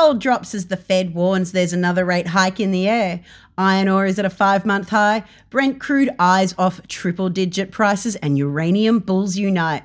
[0.00, 3.20] Gold drops as the Fed warns there's another rate hike in the air.
[3.58, 5.24] Iron ore is at a five month high.
[5.50, 9.82] Brent crude eyes off triple digit prices, and uranium bulls unite.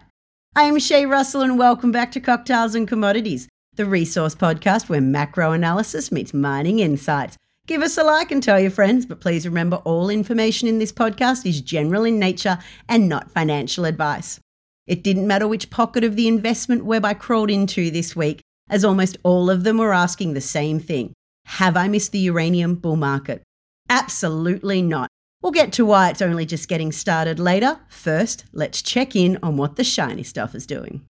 [0.56, 5.02] I am Shae Russell, and welcome back to Cocktails and Commodities, the resource podcast where
[5.02, 7.38] macro analysis meets mining insights.
[7.68, 10.94] Give us a like and tell your friends, but please remember all information in this
[10.94, 14.40] podcast is general in nature and not financial advice.
[14.88, 18.84] It didn't matter which pocket of the investment web I crawled into this week as
[18.84, 21.14] almost all of them were asking the same thing
[21.46, 23.44] Have I missed the uranium bull market?
[23.90, 25.10] Absolutely not.
[25.42, 27.80] We'll get to why it's only just getting started later.
[27.88, 31.06] First, let's check in on what the shiny stuff is doing.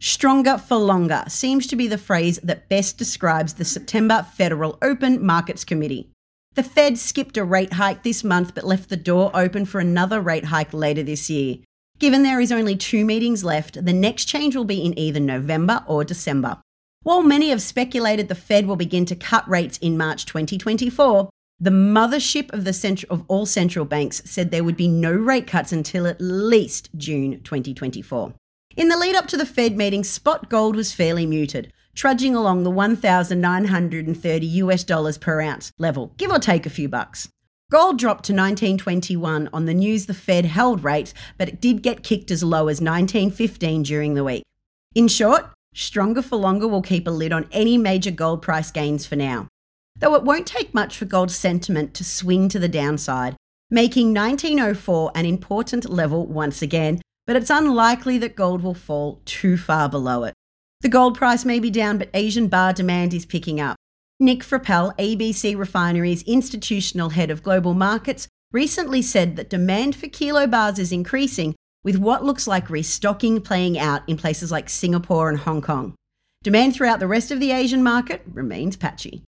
[0.00, 5.24] Stronger for longer seems to be the phrase that best describes the September Federal Open
[5.24, 6.10] Markets Committee.
[6.54, 10.20] The Fed skipped a rate hike this month but left the door open for another
[10.20, 11.58] rate hike later this year.
[11.98, 15.82] Given there is only two meetings left, the next change will be in either November
[15.86, 16.58] or December.
[17.02, 21.70] While many have speculated the Fed will begin to cut rates in March 2024, the
[21.70, 25.72] mothership of the central, of all central banks said there would be no rate cuts
[25.72, 28.32] until at least June 2024.
[28.76, 32.62] In the lead up to the Fed meeting, spot gold was fairly muted, trudging along
[32.62, 37.28] the 1,930 US dollars per ounce level, give or take a few bucks.
[37.70, 42.02] Gold dropped to 1921 on the news the Fed held rates, but it did get
[42.02, 44.42] kicked as low as 1915 during the week.
[44.94, 49.04] In short, stronger for longer will keep a lid on any major gold price gains
[49.04, 49.48] for now.
[49.98, 53.36] Though it won't take much for gold sentiment to swing to the downside,
[53.70, 59.58] making 1904 an important level once again, but it's unlikely that gold will fall too
[59.58, 60.32] far below it.
[60.80, 63.76] The gold price may be down, but Asian bar demand is picking up.
[64.20, 70.44] Nick Frappell, ABC Refinery's institutional head of global markets, recently said that demand for kilo
[70.44, 75.38] bars is increasing, with what looks like restocking playing out in places like Singapore and
[75.38, 75.94] Hong Kong.
[76.42, 79.22] Demand throughout the rest of the Asian market remains patchy.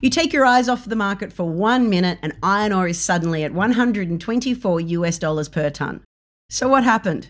[0.00, 3.44] You take your eyes off the market for one minute and iron ore is suddenly
[3.44, 6.02] at 124 US dollars per tonne.
[6.50, 7.28] So what happened?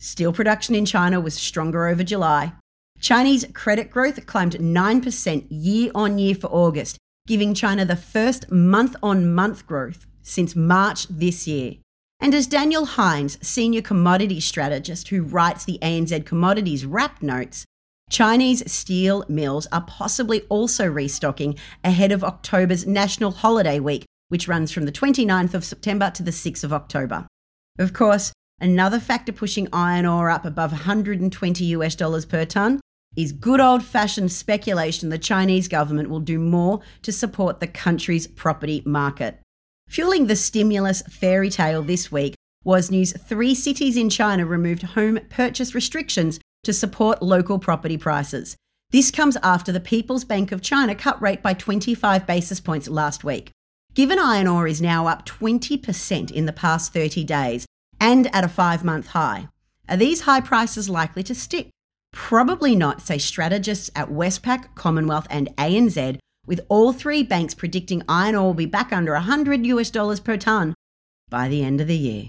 [0.00, 2.52] Steel production in China was stronger over July.
[3.00, 8.94] Chinese credit growth climbed 9% year on year for August, giving China the first month
[9.02, 11.74] on month growth since March this year.
[12.20, 17.64] And as Daniel Hynes, senior commodity strategist who writes the ANZ Commodities Wrap notes,
[18.08, 24.70] Chinese steel mills are possibly also restocking ahead of October's National Holiday Week, which runs
[24.72, 27.26] from the 29th of September to the 6th of October.
[27.78, 32.80] Of course, Another factor pushing iron ore up above 120 US dollars per tonne
[33.16, 38.26] is good old fashioned speculation the Chinese government will do more to support the country's
[38.26, 39.40] property market.
[39.88, 45.20] Fueling the stimulus fairy tale this week was news three cities in China removed home
[45.30, 48.56] purchase restrictions to support local property prices.
[48.90, 53.22] This comes after the People's Bank of China cut rate by 25 basis points last
[53.22, 53.50] week.
[53.94, 57.66] Given iron ore is now up 20% in the past 30 days,
[58.00, 59.48] and at a five month high.
[59.88, 61.70] Are these high prices likely to stick?
[62.12, 68.34] Probably not, say strategists at Westpac, Commonwealth, and ANZ, with all three banks predicting iron
[68.34, 70.74] ore will be back under 100 US dollars per tonne
[71.28, 72.28] by the end of the year.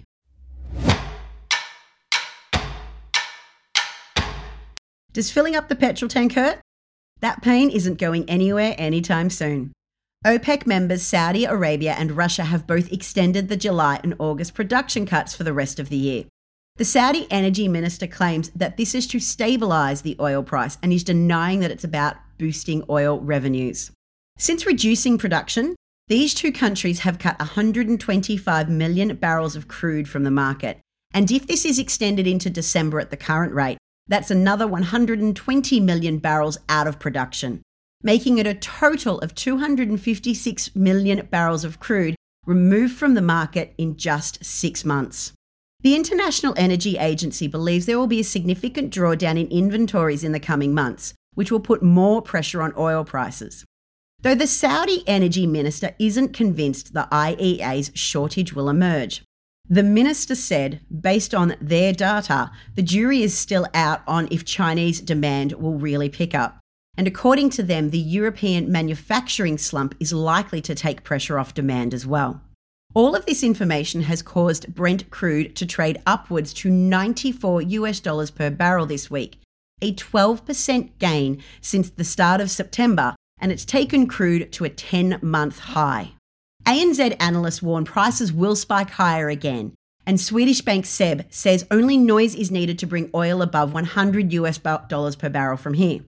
[5.12, 6.60] Does filling up the petrol tank hurt?
[7.22, 9.74] That pain isn't going anywhere anytime soon.
[10.26, 15.34] OPEC members Saudi Arabia and Russia have both extended the July and August production cuts
[15.34, 16.26] for the rest of the year.
[16.76, 21.06] The Saudi energy minister claims that this is to stabilize the oil price and is
[21.06, 23.92] denying that it's about boosting oil revenues.
[24.38, 25.78] Since reducing production,
[26.10, 30.82] these two countries have cut 125 million barrels of crude from the market.
[31.14, 36.18] And if this is extended into December at the current rate, that's another 120 million
[36.18, 37.62] barrels out of production
[38.02, 42.16] making it a total of 256 million barrels of crude
[42.46, 45.34] removed from the market in just six months.
[45.82, 50.40] The International Energy Agency believes there will be a significant drawdown in inventories in the
[50.40, 53.66] coming months, which will put more pressure on oil prices.
[54.22, 59.24] Though the Saudi energy minister isn't convinced the IEA's shortage will emerge.
[59.70, 65.00] The minister said, based on their data, the jury is still out on if Chinese
[65.00, 66.60] demand will really pick up.
[66.98, 71.94] And according to them, the European manufacturing slump is likely to take pressure off demand
[71.94, 72.42] as well.
[72.96, 78.32] All of this information has caused Brent crude to trade upwards to 94 US dollars
[78.32, 79.40] per barrel this week,
[79.82, 85.20] a 12% gain since the start of September, and it's taken crude to a 10
[85.22, 86.14] month high.
[86.66, 89.74] ANZ analysts warn prices will spike higher again,
[90.06, 94.58] and Swedish bank SEB says only noise is needed to bring oil above 100 US
[94.58, 96.02] dollars per barrel from here.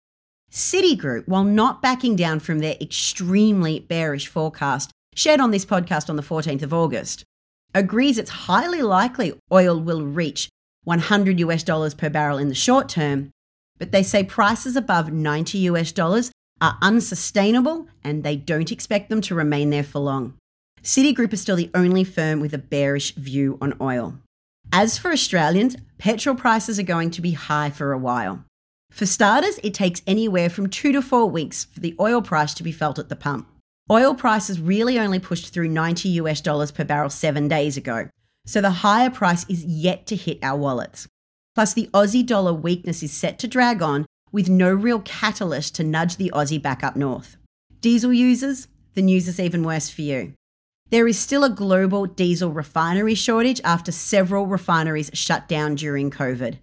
[0.50, 6.16] Citigroup, while not backing down from their extremely bearish forecast shared on this podcast on
[6.16, 7.24] the 14th of August,
[7.72, 10.48] agrees it's highly likely oil will reach
[10.84, 13.30] 100 US dollars per barrel in the short term,
[13.78, 19.20] but they say prices above 90 US dollars are unsustainable and they don't expect them
[19.20, 20.34] to remain there for long.
[20.82, 24.14] Citigroup is still the only firm with a bearish view on oil.
[24.72, 28.44] As for Australians, petrol prices are going to be high for a while.
[28.90, 32.62] For starters, it takes anywhere from two to four weeks for the oil price to
[32.62, 33.48] be felt at the pump.
[33.90, 38.08] Oil prices really only pushed through 90 US dollars per barrel seven days ago,
[38.44, 41.08] so the higher price is yet to hit our wallets.
[41.54, 45.84] Plus, the Aussie dollar weakness is set to drag on with no real catalyst to
[45.84, 47.36] nudge the Aussie back up north.
[47.80, 50.34] Diesel users, the news is even worse for you.
[50.90, 56.58] There is still a global diesel refinery shortage after several refineries shut down during COVID.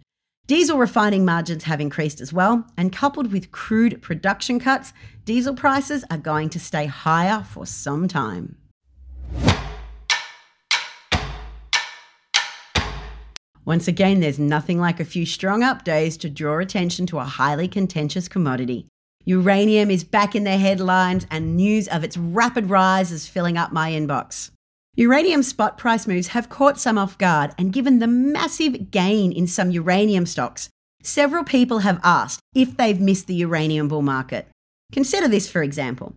[0.47, 4.93] Diesel refining margins have increased as well, and coupled with crude production cuts,
[5.25, 8.55] diesel prices are going to stay higher for some time.
[13.65, 17.25] Once again, there's nothing like a few strong up days to draw attention to a
[17.25, 18.87] highly contentious commodity.
[19.25, 23.73] Uranium is back in the headlines, and news of its rapid rise is filling up
[23.73, 24.51] my inbox.
[24.99, 29.45] Uranium spot price moves have caught some off guard and given the massive gain in
[29.45, 30.69] some uranium stocks.
[31.03, 34.47] Several people have asked if they've missed the uranium bull market.
[34.91, 36.15] Consider this, for example.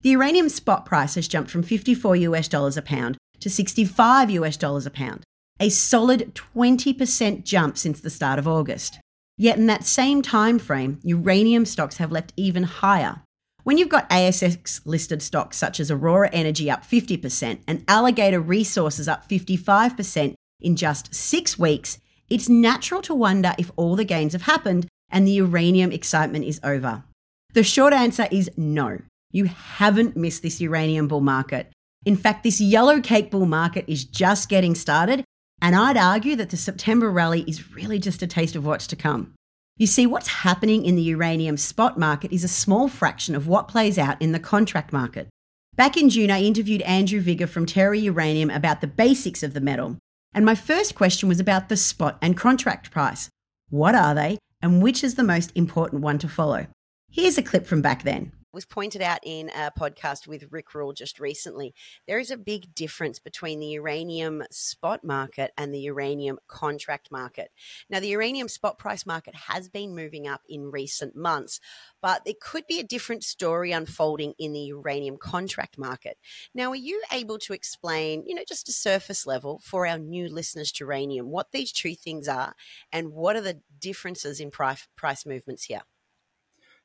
[0.00, 4.56] The uranium spot price has jumped from 54 US dollars a pound to 65 US
[4.56, 5.24] dollars a pound,
[5.60, 8.98] a solid 20% jump since the start of August.
[9.36, 13.24] Yet in that same time frame, uranium stocks have leapt even higher,
[13.64, 19.06] when you've got ASX listed stocks such as Aurora Energy up 50% and Alligator Resources
[19.06, 21.98] up 55% in just six weeks,
[22.28, 26.60] it's natural to wonder if all the gains have happened and the uranium excitement is
[26.64, 27.04] over.
[27.52, 28.98] The short answer is no.
[29.30, 31.70] You haven't missed this uranium bull market.
[32.04, 35.24] In fact, this yellow cake bull market is just getting started,
[35.60, 38.96] and I'd argue that the September rally is really just a taste of what's to
[38.96, 39.34] come.
[39.82, 43.66] You see, what's happening in the uranium spot market is a small fraction of what
[43.66, 45.28] plays out in the contract market.
[45.74, 49.60] Back in June, I interviewed Andrew Vigar from Terra Uranium about the basics of the
[49.60, 49.98] metal.
[50.32, 53.28] And my first question was about the spot and contract price.
[53.70, 56.68] What are they, and which is the most important one to follow?
[57.10, 60.92] Here's a clip from back then was pointed out in a podcast with Rick Rule
[60.92, 61.74] just recently.
[62.06, 67.50] There is a big difference between the uranium spot market and the uranium contract market.
[67.88, 71.60] Now, the uranium spot price market has been moving up in recent months,
[72.02, 76.18] but there could be a different story unfolding in the uranium contract market.
[76.54, 80.28] Now, are you able to explain, you know, just a surface level for our new
[80.28, 82.54] listeners to uranium, what these two things are
[82.92, 85.82] and what are the differences in price, price movements here?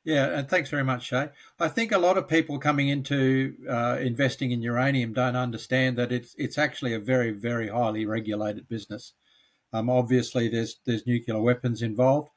[0.08, 1.32] Yeah, and thanks very much, Shae.
[1.60, 6.10] I think a lot of people coming into uh, investing in uranium don't understand that
[6.12, 9.12] it's it's actually a very very highly regulated business.
[9.70, 12.30] Um, obviously, there's there's nuclear weapons involved,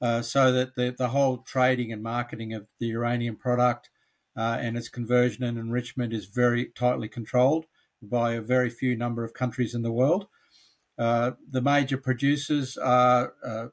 [0.00, 3.88] uh, so that the the whole trading and marketing of the uranium product
[4.36, 7.66] uh, and its conversion and enrichment is very tightly controlled
[8.02, 10.26] by a very few number of countries in the world.
[10.98, 13.66] Uh, the major producers are uh,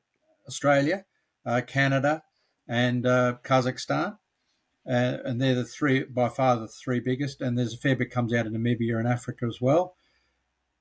[0.48, 1.06] Australia,
[1.48, 2.22] uh, Canada
[2.70, 4.20] and uh, Kazakhstan.
[4.88, 7.42] Uh, and they're the three, by far, the three biggest.
[7.42, 9.96] And there's a fair bit comes out of Namibia and Africa as well.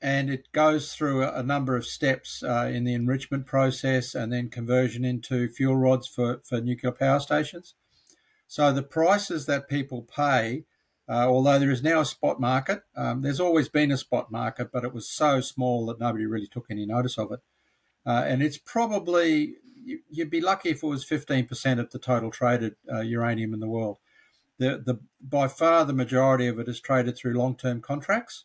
[0.00, 4.48] And it goes through a, number of steps uh, in the enrichment process and then
[4.48, 7.74] conversion into fuel rods for, for nuclear power stations.
[8.46, 10.66] So the prices that people pay,
[11.08, 14.70] uh, although there is now a spot market, um, there's always been a spot market,
[14.72, 17.40] but it was so small that nobody really took any notice of it.
[18.08, 19.56] Uh, and it's probably
[20.10, 23.68] you'd be lucky if it was 15% of the total traded uh, uranium in the
[23.68, 23.98] world.
[24.58, 28.44] The, the, by far the majority of it is traded through long term contracts.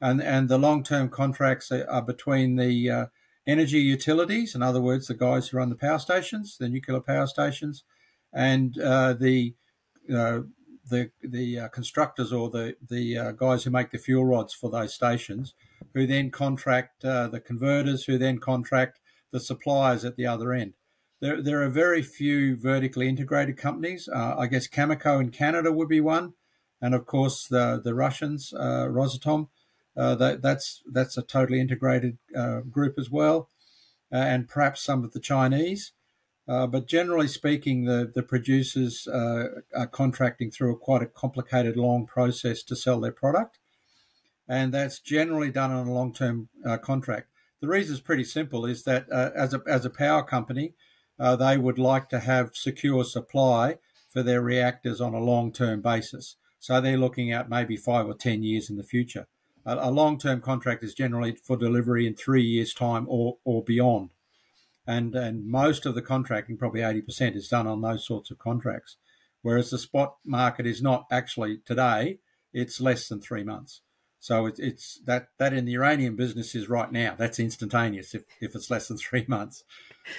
[0.00, 3.06] And, and the long term contracts are, are, between the uh,
[3.46, 7.26] energy utilities, in other words, the guys who run the power stations, the nuclear power
[7.26, 7.84] stations,
[8.32, 9.54] and uh, the
[10.12, 10.40] uh,
[10.88, 14.70] the the uh, constructors or the the uh, guys who make the fuel rods for
[14.70, 15.54] those stations,
[15.94, 19.00] who then contract uh, the converters, who then contract
[19.32, 20.74] the suppliers at the other end.
[21.20, 24.08] There, there are very few vertically integrated companies.
[24.08, 26.34] Uh, I guess Cameco in Canada would be one,
[26.80, 29.48] and of course the the Russians, uh, Rosatom.
[29.96, 33.50] Uh, that, that's that's a totally integrated uh, group as well,
[34.12, 35.92] uh, and perhaps some of the Chinese.
[36.46, 42.62] But generally speaking, the the producers are contracting through a quite a complicated, long process
[42.64, 43.58] to sell their product,
[44.50, 47.28] and that's generally done on a long term uh, contract.
[47.60, 50.74] The reason is pretty simple is that uh, as, a, as a power company,
[51.20, 53.78] uh, they would like to have secure supply
[54.10, 56.34] for their reactors on a long term basis.
[56.58, 59.28] So they're looking at maybe five or 10 years in the future.
[59.64, 63.62] A, a long term contract is generally for delivery in three years' time or, or
[63.62, 64.10] beyond.
[64.84, 68.96] And, and most of the contracting, probably 80%, is done on those sorts of contracts.
[69.42, 72.18] Whereas the spot market is not actually today,
[72.52, 73.82] it's less than three months.
[74.20, 77.14] So it, it's that that in the uranium business is right now.
[77.18, 79.64] That's instantaneous if, if it's less than three months.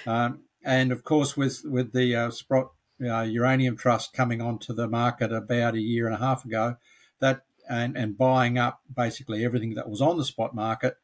[0.06, 4.88] Um, and of course, with with the uh, Sprott uh, Uranium Trust coming onto the
[4.88, 6.76] market about a year and a half ago,
[7.20, 10.96] that and, and buying up basically everything that was on the spot market,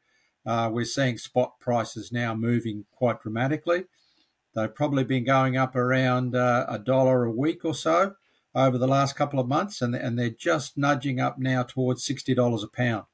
[0.45, 3.85] uh, we're seeing spot prices now moving quite dramatically.
[4.53, 8.15] They've probably been going up around uh, a dollar a week or so
[8.55, 12.33] over the last couple of months, and and they're just nudging up now towards sixty
[12.33, 13.05] dollars a pound,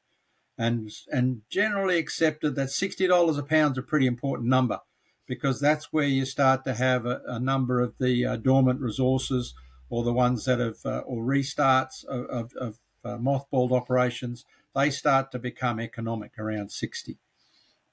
[0.57, 4.79] and and generally accepted that sixty dollars a pound is a pretty important number
[5.27, 9.55] because that's where you start to have a, a number of the uh, dormant resources
[9.89, 14.45] or the ones that have uh, or restarts of, of, of uh, mothballed operations.
[14.75, 17.17] They start to become economic around 60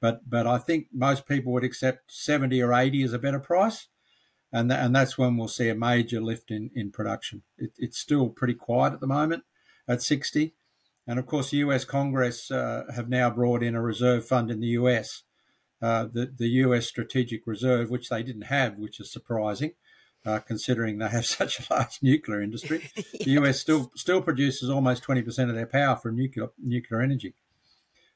[0.02, 3.88] but but I think most people would accept 70 or 80 as a better price
[4.52, 7.99] and th- and that's when we'll see a major lift in in production it, it's
[7.99, 9.44] still pretty quiet at the moment
[9.88, 10.54] at 60
[11.06, 14.61] and of course the US Congress uh, have now brought in a reserve fund in
[14.61, 15.23] the US
[15.82, 19.73] uh, the, the US Strategic Reserve, which they didn't have, which is surprising.
[20.25, 23.25] Uh, considering they have such a large nuclear industry, yes.
[23.25, 27.35] the US still still produces almost twenty percent of their power from nuclear nuclear energy.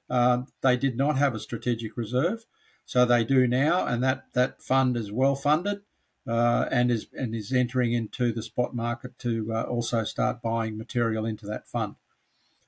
[0.09, 2.47] Uh, they did not have a strategic reserve,
[2.85, 5.81] so they do now, and that, that fund is well funded
[6.27, 10.77] uh, and is and is entering into the spot market to uh, also start buying
[10.77, 11.97] material into that fund,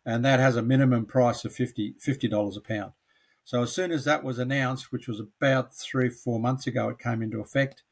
[0.04, 1.94] and that has a minimum price of 50
[2.28, 2.92] dollars a pound.
[3.44, 6.98] So as soon as that was announced, which was about three, four months ago, it
[6.98, 7.82] came into effect.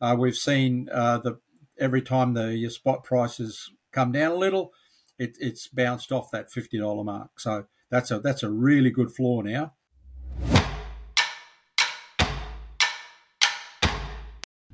[0.00, 1.40] Uh, we've seen uh, the
[1.78, 4.72] every time the spot prices come down a little,
[5.18, 7.40] it, it's bounced off that fifty dollar mark.
[7.40, 9.72] So that's a that's a really good floor now.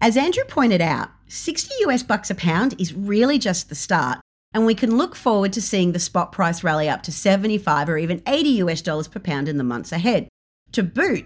[0.07, 4.19] As Andrew pointed out, 60 US bucks a pound is really just the start,
[4.53, 7.97] and we can look forward to seeing the spot price rally up to 75 or
[7.97, 10.29] even 80 US dollars per pound in the months ahead.
[10.73, 11.25] To boot,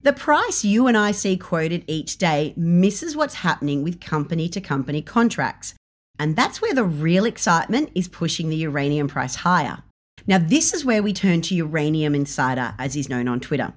[0.00, 4.60] the price you and I see quoted each day misses what's happening with company to
[4.60, 5.74] company contracts.
[6.18, 9.84] And that's where the real excitement is pushing the uranium price higher.
[10.26, 13.74] Now, this is where we turn to Uranium Insider, as he's known on Twitter.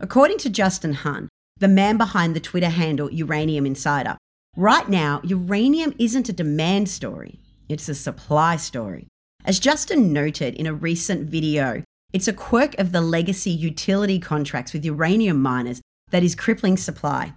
[0.00, 1.28] According to Justin Huhn,
[1.62, 4.18] the man behind the Twitter handle Uranium Insider,
[4.56, 7.38] right now, uranium isn't a demand story,
[7.68, 9.06] it's a supply story.
[9.44, 14.72] As Justin noted in a recent video, it's a quirk of the legacy utility contracts
[14.72, 17.32] with uranium miners that is crippling supply.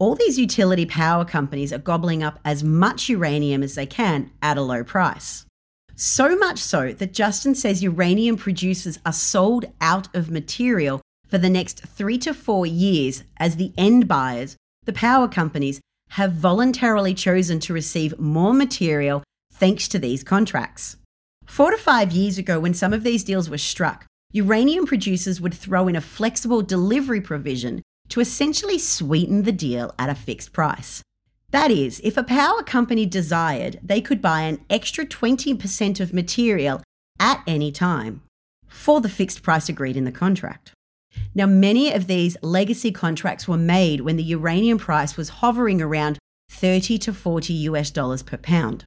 [0.00, 4.58] All these utility power companies are gobbling up as much uranium as they can at
[4.58, 5.46] a low price.
[5.94, 11.50] So much so that Justin says uranium producers are sold out of material for the
[11.50, 15.80] next three to four years as the end buyers, the power companies,
[16.12, 20.96] have voluntarily chosen to receive more material thanks to these contracts.
[21.44, 25.54] Four to five years ago, when some of these deals were struck, uranium producers would
[25.54, 31.02] throw in a flexible delivery provision to essentially sweeten the deal at a fixed price.
[31.50, 36.82] That is, if a power company desired, they could buy an extra 20% of material
[37.18, 38.22] at any time
[38.68, 40.72] for the fixed price agreed in the contract.
[41.34, 46.18] Now, many of these legacy contracts were made when the uranium price was hovering around
[46.50, 48.84] 30 to 40 US dollars per pound.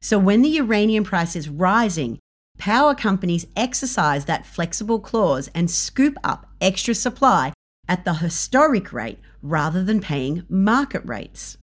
[0.00, 2.18] So when the uranium price is rising,
[2.58, 7.52] power companies exercise that flexible clause and scoop up extra supply
[7.88, 11.56] at the historic rate rather than paying market rates.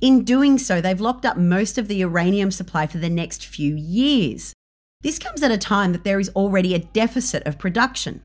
[0.00, 3.74] In doing so, they've locked up most of the uranium supply for the next few
[3.74, 4.52] years.
[5.00, 8.22] This comes at a time that there is already a deficit of production.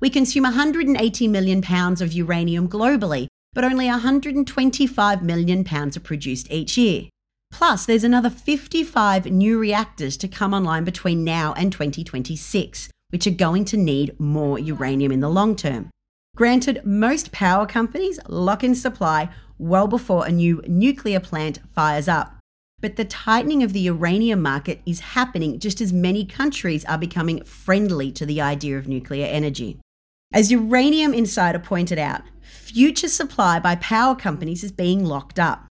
[0.00, 6.50] We consume 180 million pounds of uranium globally, but only 125 million pounds are produced
[6.50, 7.08] each year.
[7.50, 13.30] Plus, there's another 55 new reactors to come online between now and 2026, which are
[13.30, 15.90] going to need more uranium in the long term.
[16.36, 22.36] Granted, most power companies lock in supply well before a new nuclear plant fires up.
[22.80, 27.44] But the tightening of the uranium market is happening just as many countries are becoming
[27.44, 29.78] friendly to the idea of nuclear energy.
[30.34, 35.68] As Uranium Insider pointed out, future supply by power companies is being locked up.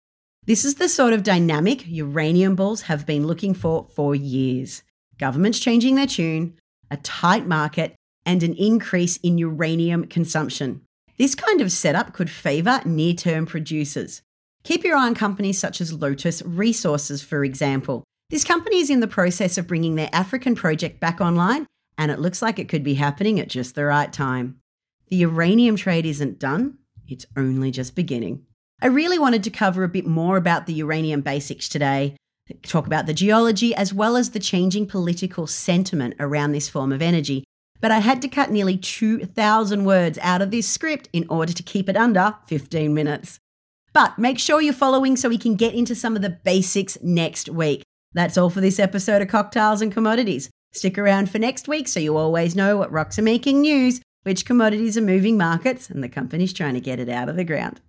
[0.47, 4.85] This is the sort of dynamic uranium bulls have been looking for for years.
[5.19, 6.54] Governments changing their tune,
[6.92, 10.83] a tight market, and an increase in uranium consumption.
[11.19, 14.23] This kind of setup could favour near term producers.
[14.62, 18.04] Keep your eye on companies such as Lotus Resources, for example.
[18.31, 22.18] This company is in the process of bringing their African project back online, and it
[22.18, 24.61] looks like it could be happening at just the right time.
[25.08, 28.44] The uranium trade isn't done, it's only just beginning.
[28.80, 32.16] I really wanted to cover a bit more about the uranium basics today,
[32.62, 37.02] talk about the geology as well as the changing political sentiment around this form of
[37.02, 37.44] energy.
[37.80, 41.62] But I had to cut nearly 2,000 words out of this script in order to
[41.62, 43.38] keep it under 15 minutes.
[43.92, 47.49] But make sure you're following so we can get into some of the basics next
[47.49, 47.82] week.
[48.14, 50.49] That's all for this episode of Cocktails and Commodities.
[50.72, 54.46] Stick around for next week so you always know what rocks are making news, which
[54.46, 57.80] commodities are moving markets, and the company's trying to get it out of the ground.